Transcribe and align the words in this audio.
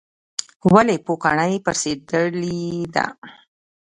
ولې 0.73 0.95
پوکڼۍ 1.05 1.53
پړسیدلې 1.65 2.63
ده؟ 2.93 3.05